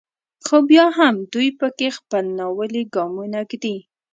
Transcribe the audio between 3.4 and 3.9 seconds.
ږدي.